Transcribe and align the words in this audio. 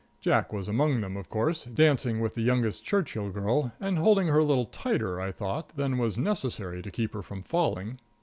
Jack 0.19 0.51
was 0.51 0.67
among 0.67 1.01
them, 1.01 1.15
of 1.15 1.29
course, 1.29 1.63
dancing 1.65 2.19
with 2.19 2.33
the 2.33 2.41
youngest 2.41 2.83
Churchill 2.83 3.29
girl, 3.29 3.71
and 3.79 3.99
holding 3.99 4.25
her 4.29 4.39
a 4.39 4.43
little 4.43 4.65
tighter, 4.65 5.21
I 5.21 5.31
thought, 5.31 5.75
than 5.77 5.99
was 5.99 6.17
necessary 6.17 6.81
to 6.81 6.89
keep 6.89 7.13
her 7.13 7.21
from 7.21 7.43
falling. 7.43 7.99